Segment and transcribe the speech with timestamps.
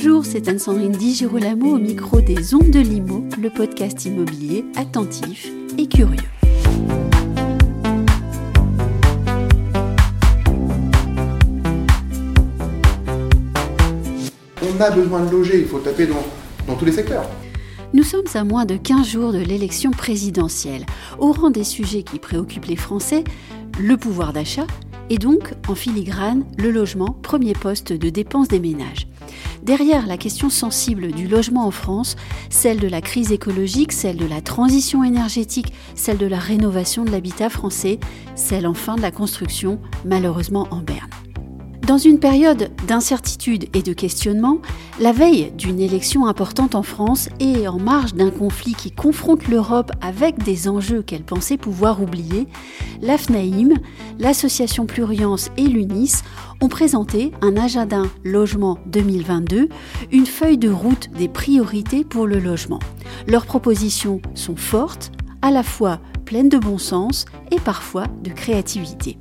[0.00, 5.48] Bonjour, c'est Anne-Sandrine Di Girolamo au micro des Ondes de Limo, le podcast immobilier attentif
[5.76, 6.20] et curieux.
[14.62, 16.24] On a besoin de loger, il faut taper dans,
[16.68, 17.28] dans tous les secteurs.
[17.92, 20.86] Nous sommes à moins de 15 jours de l'élection présidentielle.
[21.18, 23.24] Au rang des sujets qui préoccupent les Français,
[23.80, 24.68] le pouvoir d'achat
[25.10, 29.08] et donc, en filigrane, le logement, premier poste de dépense des ménages.
[29.68, 32.16] Derrière la question sensible du logement en France,
[32.48, 37.10] celle de la crise écologique, celle de la transition énergétique, celle de la rénovation de
[37.10, 38.00] l'habitat français,
[38.34, 41.07] celle enfin de la construction, malheureusement en berne.
[41.88, 44.58] Dans une période d'incertitude et de questionnement,
[45.00, 49.90] la veille d'une élection importante en France et en marge d'un conflit qui confronte l'Europe
[50.02, 52.46] avec des enjeux qu'elle pensait pouvoir oublier,
[53.00, 53.70] l'AFNAIM,
[54.18, 56.24] l'association Pluriance et l'UNIS
[56.60, 59.70] ont présenté un agenda logement 2022,
[60.12, 62.80] une feuille de route des priorités pour le logement.
[63.26, 65.10] Leurs propositions sont fortes,
[65.40, 69.16] à la fois pleines de bon sens et parfois de créativité.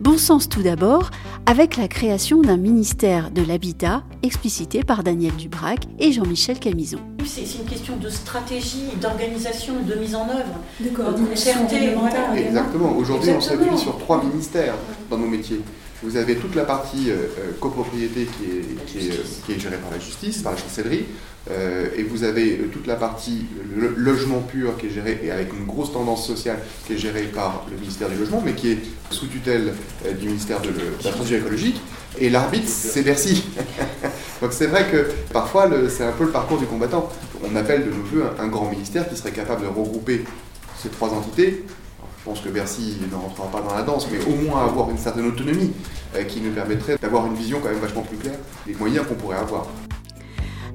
[0.00, 1.10] Bon sens tout d'abord,
[1.46, 6.98] avec la création d'un ministère de l'Habitat explicité par Daniel Dubrac et Jean-Michel Camison.
[7.24, 11.66] C'est une question de stratégie, d'organisation, de mise en œuvre, de coordination.
[12.36, 12.96] Exactement.
[12.96, 14.74] Aujourd'hui, on s'appuie sur trois ministères
[15.10, 15.60] dans nos métiers.
[16.02, 19.78] Vous avez toute la partie euh, euh, copropriété qui est, qui, est, qui est, gérée
[19.78, 21.06] par la justice, par la chancellerie,
[21.96, 23.46] et vous avez toute la partie
[23.96, 27.66] logement pur qui est gérée, et avec une grosse tendance sociale, qui est gérée par
[27.70, 28.78] le ministère du Logement, mais qui est
[29.10, 29.72] sous tutelle
[30.18, 30.68] du ministère de,
[31.04, 31.80] la Transition écologique.
[32.18, 33.44] Et l'arbitre, c'est Bercy.
[34.42, 37.08] Donc c'est vrai que parfois, c'est un peu le parcours du combattant.
[37.42, 40.24] On appelle de nos voeux un grand ministère qui serait capable de regrouper
[40.78, 41.64] ces trois entités
[42.28, 44.98] je pense que Bercy ne rentrera pas dans la danse, mais au moins avoir une
[44.98, 45.72] certaine autonomie
[46.14, 49.14] euh, qui nous permettrait d'avoir une vision quand même vachement plus claire des moyens qu'on
[49.14, 49.66] pourrait avoir.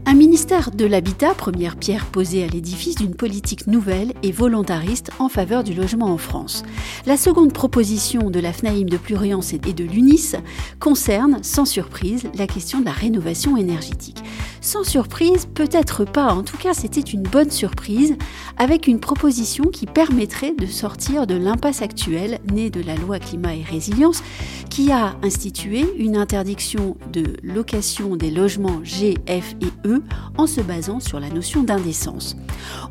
[0.06, 5.30] Un ministère de l'Habitat, première pierre posée à l'édifice d'une politique nouvelle et volontariste en
[5.30, 6.64] faveur du logement en France.
[7.05, 10.36] La seconde proposition de la FNAIM de Pluriance et de l'UNIS
[10.80, 14.22] concerne, sans surprise, la question de la rénovation énergétique.
[14.66, 18.16] Sans surprise, peut-être pas, en tout cas c'était une bonne surprise,
[18.58, 23.56] avec une proposition qui permettrait de sortir de l'impasse actuelle née de la loi climat
[23.56, 24.24] et résilience,
[24.70, 30.02] qui a institué une interdiction de location des logements G, F et E
[30.38, 32.38] en se basant sur la notion d'indécence.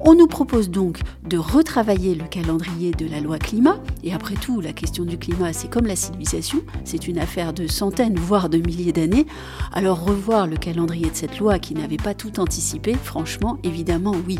[0.02, 4.60] On nous propose donc de retravailler le calendrier de la loi climat, et après tout,
[4.60, 8.58] la question du climat, c'est comme la civilisation, c'est une affaire de centaines, voire de
[8.58, 9.26] milliers d'années,
[9.72, 14.38] alors revoir le calendrier de cette loi qui n'avait pas tout anticipé, franchement, évidemment oui.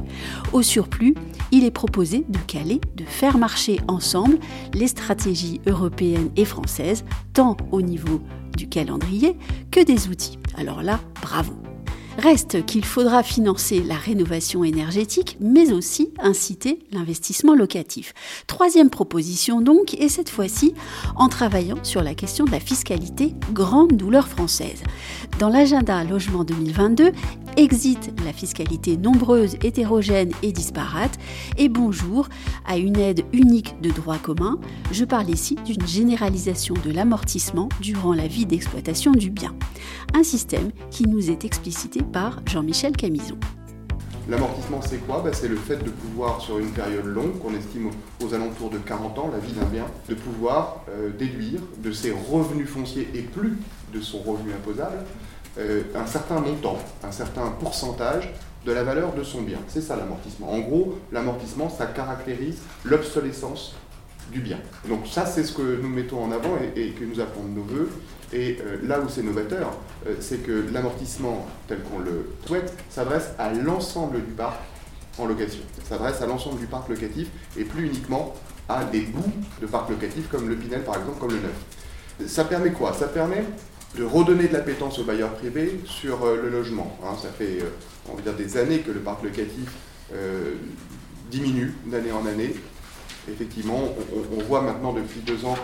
[0.53, 1.15] Au surplus,
[1.51, 4.39] il est proposé de caler, de faire marcher ensemble
[4.75, 8.21] les stratégies européennes et françaises, tant au niveau
[8.59, 9.39] du calendrier
[9.71, 10.39] que des outils.
[10.59, 11.55] Alors là, bravo.
[12.19, 18.13] Reste qu'il faudra financer la rénovation énergétique, mais aussi inciter l'investissement locatif.
[18.47, 20.75] Troisième proposition donc, et cette fois-ci
[21.17, 24.83] en travaillant sur la question de la fiscalité, grande douleur française.
[25.39, 27.13] Dans l'agenda Logement 2022,
[27.57, 31.19] exit la fiscalité nombreuse, hétérogène et disparate,
[31.57, 32.29] et bonjour
[32.67, 34.59] à une aide unique de droit commun.
[34.91, 39.55] Je parle ici d'une généralisation de l'amortissement durant la vie d'exploitation du bien.
[40.15, 42.93] Un système qui nous est explicité par Jean-Michel.
[44.29, 45.23] L'amortissement, c'est quoi?
[45.25, 47.91] Bah, C'est le fait de pouvoir, sur une période longue, qu'on estime
[48.23, 52.13] aux, alentours de 40 ans, la vie d'un bien, de pouvoir euh, déduire de ses
[52.13, 53.59] revenus fonciers et plus
[53.93, 54.99] de son revenu imposable
[55.59, 58.33] euh, un certain montant, un certain pourcentage
[58.65, 59.59] de la valeur de son bien.
[59.69, 60.51] C'est ça l'amortissement.
[60.51, 63.75] En gros, l'amortissement, ça caractérise l'obsolescence
[64.31, 64.59] du bien.
[64.89, 67.63] Donc ça, c'est ce que nous mettons en avant et, que nous appelons de nos
[67.63, 67.91] voeux.
[68.33, 73.31] Et euh, là où c'est novateur, euh, c'est que l'amortissement, tel qu'on le souhaite, s'adresse
[73.39, 74.59] à l'ensemble du parc
[75.19, 75.63] en location.
[75.87, 77.29] S'adresse à l'ensemble du parc locatif
[77.59, 78.35] et plus uniquement
[78.69, 82.27] à des bouts de parc locatif comme le Pinel par exemple, comme le neuf.
[82.27, 82.95] Ça permet quoi?
[82.95, 83.45] Ça permet
[83.99, 86.99] de redonner de l'appétence aux bailleurs privés sur euh, le logement.
[87.05, 87.15] Hein.
[87.21, 87.59] ça fait,
[88.11, 89.71] on va dire, des années que le parc locatif
[91.31, 92.55] diminue d'année en année
[93.31, 93.81] effectivement,
[94.37, 95.57] on, voit maintenant depuis deux ans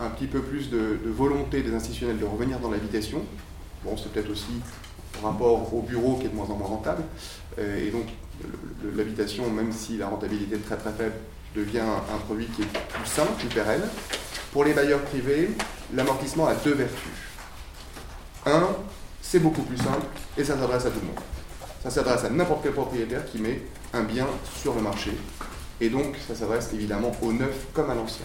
[0.00, 3.22] un petit peu plus de, volonté des institutionnels de revenir dans l'habitation.
[3.84, 4.60] Bon, c'est peut-être aussi
[5.12, 7.02] par rapport au bureau qui est de moins en moins rentable.
[7.58, 8.06] Euh, et donc,
[8.96, 11.14] l'habitation, même si la rentabilité est très très faible,
[11.54, 13.82] devient un produit qui est plus simple, plus pérenne.
[14.52, 15.50] Pour les bailleurs privés,
[15.94, 17.12] l'amortissement a deux vertus.
[18.46, 18.68] Un,
[19.22, 21.20] c'est beaucoup plus simple et ça s'adresse à tout le monde.
[21.82, 23.62] Ça s'adresse à n'importe quel propriétaire qui met
[23.92, 24.26] un bien
[24.60, 25.12] sur le marché
[25.80, 28.24] et donc, ça s'adresse évidemment au neuf comme à l'ancien.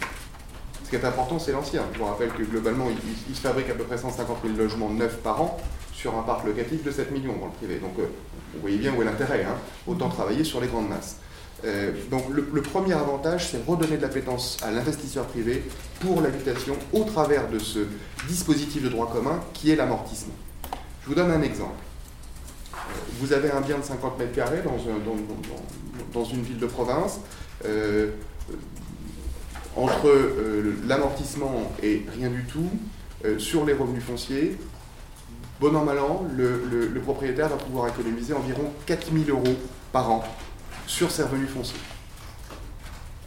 [0.83, 1.83] Ce qui est important, c'est l'ancien.
[1.93, 2.87] Je vous rappelle que globalement,
[3.29, 5.57] il, se fabrique à peu près 150 000 logements neufs par an
[5.93, 7.75] sur un parc locatif de 7 millions dans le privé.
[7.75, 9.55] Donc vous voyez bien où est l'intérêt, hein.
[9.85, 11.17] autant travailler sur les grandes masses.
[12.09, 15.63] donc le, le, premier avantage, c'est redonner de l'appétence à l'investisseur privé
[15.99, 17.79] pour l'habitation au travers de ce
[18.27, 20.33] dispositif de droit commun qui est l'amortissement.
[21.03, 21.75] Je vous donne un exemple.
[23.19, 24.61] Vous avez un bien de 50 mètres carrés
[26.13, 27.19] dans, une ville de province.
[27.65, 28.11] Euh,
[29.75, 32.69] entre euh, l'amortissement et rien du tout,
[33.25, 34.57] euh, sur les revenus fonciers,
[35.59, 39.55] bon an, mal an, le, propriétaire va pouvoir économiser environ 4000 euros
[39.91, 40.23] par an
[40.85, 41.79] sur ses revenus fonciers.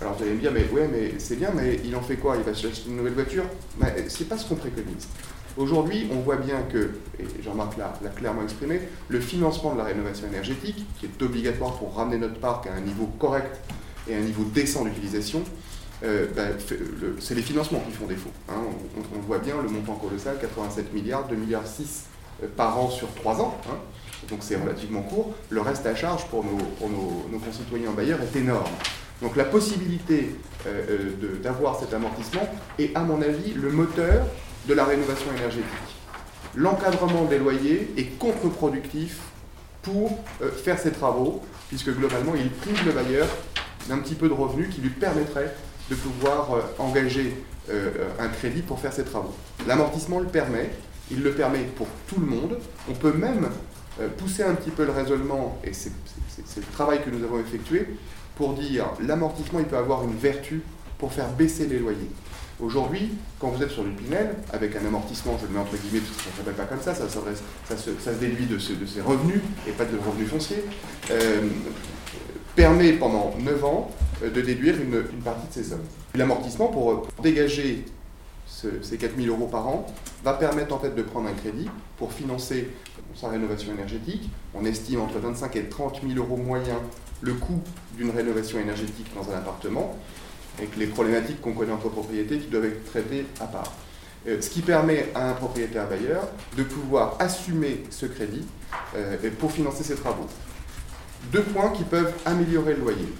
[0.00, 2.36] Alors vous allez me dire, mais ouais, mais c'est bien, mais il en fait quoi?
[2.36, 3.44] Il va se acheter une nouvelle voiture?
[3.80, 5.06] Mais c'est pas ce qu'on préconise.
[5.58, 10.26] Aujourd'hui, on voit bien que, et Jean-Marc l'a clairement exprimé, le financement de la rénovation
[10.26, 13.60] énergétique, qui est obligatoire pour ramener notre parc à un niveau correct
[14.08, 15.42] et à un niveau décent d'utilisation,
[16.04, 16.42] euh, bah,
[17.20, 18.30] c'est les financements qui font défaut.
[18.48, 18.54] Hein.
[19.14, 22.06] On, voit bien le montant colossal, 87 milliards, 2 milliards 6
[22.42, 23.56] euh, par an sur 3 ans.
[23.68, 23.76] Hein.
[24.28, 25.34] Donc c'est relativement court.
[25.50, 28.70] Le reste à charge pour nos, concitoyens bailleurs est énorme.
[29.20, 30.34] Donc la possibilité
[30.66, 31.10] euh,
[31.42, 32.48] d'avoir cet amortissement
[32.78, 34.26] est, à mon avis, le moteur
[34.66, 35.66] de la rénovation énergétique.
[36.54, 39.18] L'encadrement des loyers est contre-productif
[39.82, 43.26] pour euh, faire ces travaux, puisque globalement, il prive le bailleur
[43.88, 45.54] d'un petit peu de revenus qui lui permettrait
[45.90, 47.34] de pouvoir euh, engager
[47.70, 49.34] euh, un crédit pour faire ses travaux.
[49.66, 50.70] L'amortissement le permet,
[51.10, 52.58] il le permet pour tout le monde.
[52.88, 53.48] On peut même
[54.16, 55.90] pousser un petit peu le raisonnement, et c'est
[56.56, 57.86] le travail que nous avons effectué,
[58.36, 60.62] pour dire l'amortissement, il peut avoir une vertu
[60.96, 62.08] pour faire baisser les loyers.
[62.62, 63.10] Aujourd'hui,
[63.40, 66.16] quand vous êtes sur le Pinel, avec un amortissement, je le mets entre guillemets parce
[66.16, 67.08] que ça ne s'appelle pas comme ça, ça,
[67.76, 70.62] se, déduit de, ses revenus et pas de revenus fonciers,
[71.10, 71.48] euh,
[72.54, 73.90] permet pendant 9 ans
[74.22, 75.82] euh, de déduire une, partie de ces sommes.
[76.14, 77.84] L'amortissement, pour, dégager
[78.46, 79.86] ces 4 000 euros par an,
[80.22, 82.68] va permettre en fait de prendre un crédit pour financer
[83.16, 84.30] sa rénovation énergétique.
[84.54, 86.78] On estime entre 25 et 30 000 euros moyens
[87.22, 87.60] le coût
[87.96, 89.96] d'une rénovation énergétique dans un appartement
[90.58, 93.72] avec les problématiques qu'on connaît entre propriétés qui doivent être traitées à part.
[94.28, 98.46] Euh, ce qui permet à un propriétaire bailleur de pouvoir assumer ce crédit
[98.94, 100.26] euh, pour financer ses travaux.
[101.32, 103.12] Deux points qui peuvent améliorer le loyer.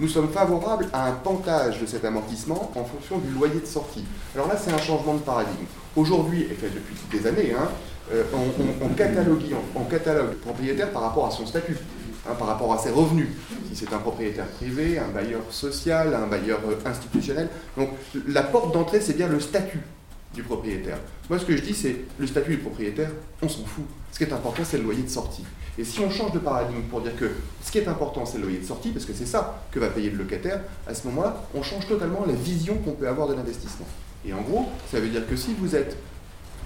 [0.00, 4.04] Nous sommes favorables à un pantage de cet amortissement en fonction du loyer de sortie.
[4.34, 5.66] Alors là, c'est un changement de paradigme.
[5.94, 7.68] Aujourd'hui, et fait depuis des années, hein,
[8.12, 11.76] euh, on, on catalogue le propriétaire par rapport à son statut.
[12.26, 13.28] Hein, par rapport à ses revenus.
[13.68, 17.50] Si c'est un propriétaire privé, un bailleur social, un bailleur euh, institutionnel.
[17.76, 17.90] Donc
[18.26, 19.80] la porte d'entrée, c'est bien le statut
[20.32, 20.96] du propriétaire.
[21.28, 23.10] Moi, ce que je dis, c'est le statut du propriétaire,
[23.42, 23.84] on s'en fout.
[24.10, 25.44] Ce qui est important, c'est le loyer de sortie.
[25.76, 27.30] Et si on change de paradigme pour dire que
[27.62, 29.88] ce qui est important, c'est le loyer de sortie, parce que c'est ça que va
[29.88, 33.34] payer le locataire, à ce moment-là, on change totalement la vision qu'on peut avoir de
[33.34, 33.86] l'investissement.
[34.26, 35.98] Et en gros, ça veut dire que si vous êtes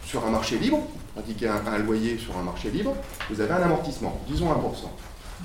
[0.05, 2.95] sur un marché libre, pratiquez un, un loyer sur un marché libre,
[3.29, 4.55] vous avez un amortissement, disons 1%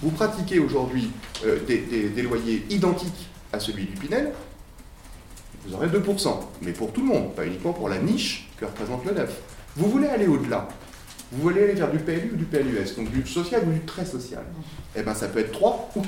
[0.01, 1.11] vous pratiquez aujourd'hui
[1.45, 4.31] euh, des, loyers identiques à celui du Pinel,
[5.65, 9.05] vous aurez 2%, mais pour tout le monde, pas uniquement pour la niche que représente
[9.05, 9.41] le neuf.
[9.75, 10.67] Vous voulez aller au-delà,
[11.31, 14.05] vous voulez aller vers du PLU ou du PLUS, donc du social ou du très
[14.05, 14.43] social,
[14.95, 16.05] eh bien ça peut être 3 ou 4%.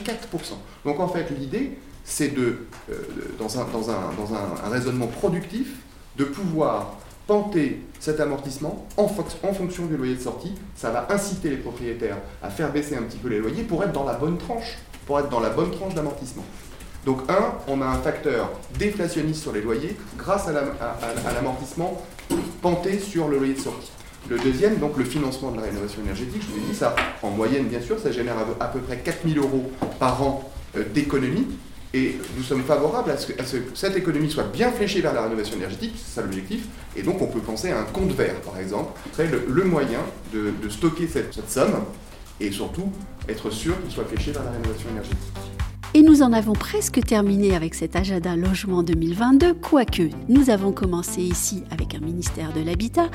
[0.83, 2.59] Donc en fait, l'idée, c'est de,
[2.91, 2.95] euh,
[3.39, 5.75] dans, un, dans, un, raisonnement productif,
[6.17, 10.53] de pouvoir panter cet amortissement en, en, fonction du loyer de sortie.
[10.75, 13.93] Ça va inciter les propriétaires à faire baisser un petit peu les loyers pour être
[13.93, 16.45] dans la bonne tranche, pour être dans la bonne tranche d'amortissement.
[17.05, 22.01] Donc un, on a un facteur déflationniste sur les loyers grâce à l'amortissement
[22.61, 23.91] panté sur le loyer de sortie.
[24.27, 27.29] Le deuxième, donc le financement de la rénovation énergétique, je vous ai dit ça, en
[27.29, 31.45] moyenne bien sûr, ça génère à peu près 4000 euros par an euh, d'économie.
[31.95, 33.33] Et nous sommes favorables à ce que,
[33.73, 36.65] cette économie soit bien fléchée vers la rénovation énergétique, c'est ça l'objectif.
[36.97, 40.01] Et donc on peut penser à un compte vert, par exemple, serait le, moyen
[40.33, 41.85] de, stocker cette, cette somme
[42.41, 42.91] et surtout
[43.29, 45.54] être sûr qu'il soit fléché vers la rénovation énergétique.
[45.95, 51.21] Et nous en avons presque terminé avec cet agenda logement 2022, quoique nous avons commencé
[51.21, 53.09] ici avec un ministère de l'Habitat.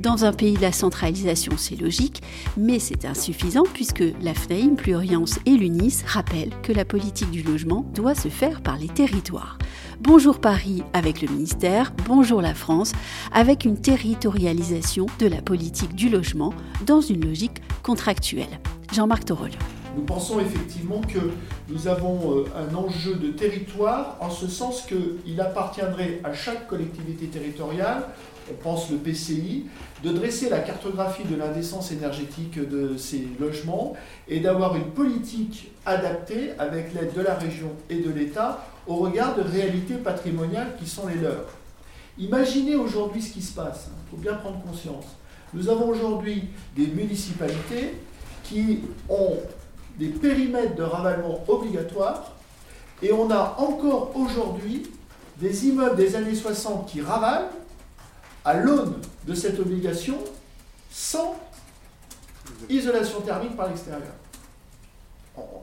[0.00, 2.24] Dans un pays de la centralisation, c'est logique,
[2.56, 7.86] mais c'est insuffisant puisque la FNAIM, Pluriance et l'UNIS rappellent que la politique du logement
[7.94, 9.56] doit se faire par les territoires.
[10.00, 12.94] Bonjour Paris avec le ministère, bonjour la France
[13.30, 16.52] avec une territorialisation de la politique du logement
[16.84, 18.58] dans une logique contractuelle.
[18.92, 19.52] Jean-Marc Torol.
[19.96, 21.18] Nous pensons effectivement que
[21.68, 27.26] nous avons euh, un enjeu de territoire en ce sens qu'il appartiendrait à chaque collectivité
[27.26, 28.08] territoriale,
[28.50, 29.66] on pense le PCI,
[30.02, 33.94] de dresser la cartographie de l'indécence énergétique de ces logements
[34.28, 39.36] et d'avoir une politique adaptée avec l'aide de la région et de l'État au regard
[39.36, 41.46] de réalités patrimoniales qui sont les leurs.
[42.18, 45.06] Imaginez aujourd'hui ce qui se passe, il faut bien prendre conscience.
[45.54, 46.44] Nous avons aujourd'hui
[46.76, 47.94] des municipalités
[48.42, 49.38] qui ont
[49.98, 52.32] des périmètres de ravalement obligatoires
[53.02, 54.90] et on a encore aujourd'hui
[55.38, 57.50] des immeubles des années 60 qui ravalent
[58.44, 58.96] à l'aune
[59.26, 60.18] de cette obligation
[60.90, 61.36] sans
[62.68, 64.12] isolation thermique par l'extérieur.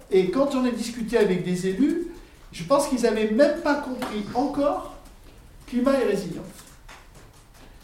[0.09, 2.07] Et quand on a discuté avec des élus,
[2.51, 4.95] je pense qu'ils n'avaient même pas compris encore
[5.67, 6.45] climat et résilience.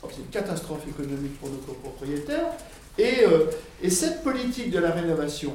[0.09, 2.51] C'est une catastrophe économique pour nos copropriétaires.
[2.97, 3.45] Et, euh,
[3.81, 5.53] et cette politique de la rénovation,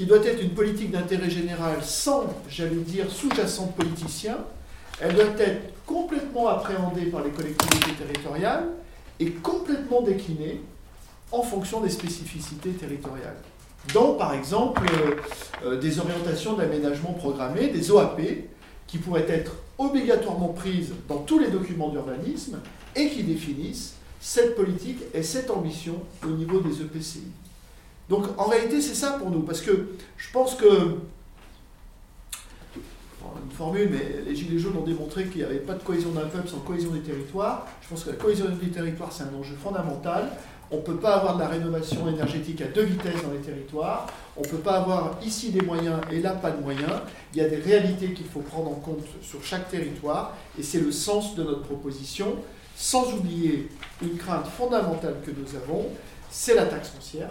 [0.00, 4.38] qui doit être une politique d'intérêt général sans, j'allais dire, sous-jacent politicien,
[4.98, 8.68] elle doit être complètement appréhendée par les collectivités territoriales
[9.18, 10.62] et complètement déclinée
[11.30, 13.36] en fonction des spécificités territoriales.
[13.92, 15.16] Donc, par exemple, euh,
[15.66, 18.22] euh, des orientations d'aménagement programmé, des OAP,
[18.86, 22.58] qui pourraient être obligatoirement prises dans tous les documents d'urbanisme
[22.96, 27.24] et qui définissent cette politique et cette ambition au niveau des EPCI.
[28.10, 29.86] Donc, en réalité, c'est ça pour nous, parce que
[30.16, 30.66] je pense que
[33.44, 36.26] une formule, mais les Gilets jaunes ont démontré qu'il n'y avait pas de cohésion d'un
[36.26, 37.68] peuple sans cohésion des territoires.
[37.80, 40.28] Je pense que la cohésion des territoires, c'est un enjeu fondamental.
[40.72, 44.06] On ne peut pas avoir de la rénovation énergétique à deux vitesses dans les territoires.
[44.36, 47.02] On ne peut pas avoir ici des moyens et là pas de moyens.
[47.32, 50.80] Il y a des réalités qu'il faut prendre en compte sur chaque territoire et c'est
[50.80, 52.36] le sens de notre proposition.
[52.76, 53.68] Sans oublier
[54.02, 55.86] une crainte fondamentale que nous avons,
[56.30, 57.30] c'est la taxe foncière.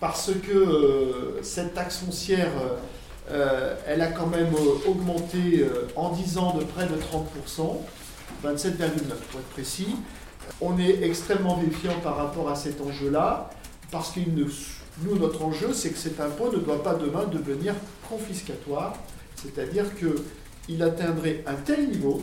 [0.00, 2.52] Parce que euh, cette taxe foncière,
[3.30, 7.78] euh, elle a quand même euh, augmenté en 10 ans de près de 30%,
[8.44, 8.78] 27,9
[9.30, 9.96] pour être précis.
[10.60, 13.50] On est extrêmement méfiant par rapport à cet enjeu-là,
[13.90, 17.74] parce que nous, notre enjeu, c'est que cet impôt ne doit pas demain devenir
[18.08, 18.94] confiscatoire,
[19.34, 22.22] c'est-à-dire qu'il atteindrait un tel niveau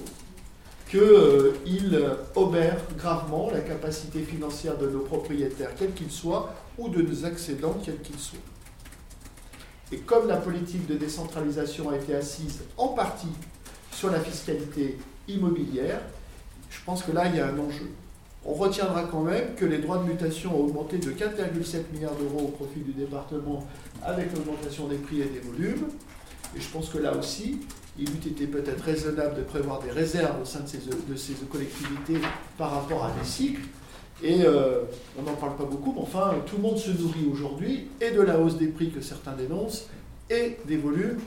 [0.93, 7.01] qu'il euh, obère gravement la capacité financière de nos propriétaires, quels qu'ils soient, ou de
[7.01, 8.37] nos accédants, quels qu'ils soient.
[9.91, 13.33] Et comme la politique de décentralisation a été assise en partie
[13.91, 15.99] sur la fiscalité immobilière,
[16.69, 17.89] je pense que là, il y a un enjeu.
[18.45, 22.49] On retiendra quand même que les droits de mutation ont augmenté de 4,7 milliards d'euros
[22.49, 23.67] au profit du département
[24.03, 25.87] avec l'augmentation des prix et des volumes.
[26.55, 27.61] Et je pense que là aussi,
[27.97, 32.17] il eût été peut-être raisonnable de prévoir des réserves au sein de ces, collectivités
[32.57, 33.61] par rapport à des cycles.
[34.23, 34.81] Et euh,
[35.19, 38.21] on n'en parle pas beaucoup, mais enfin, tout le monde se nourrit aujourd'hui, et de
[38.21, 39.87] la hausse des prix que certains dénoncent,
[40.29, 41.19] et des volumes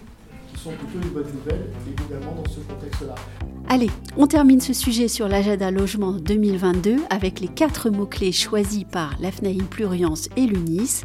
[0.52, 3.14] qui sont plutôt une bonne nouvelle, évidemment, dans ce contexte-là.
[3.68, 9.16] Allez, on termine ce sujet sur l'agenda logement 2022 avec les quatre mots-clés choisis par
[9.20, 11.02] l'AFNAIM Pluriance et l'UNIS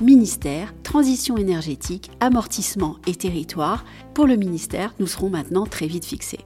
[0.00, 3.84] ministère, transition énergétique, amortissement et territoire.
[4.14, 6.44] Pour le ministère, nous serons maintenant très vite fixés.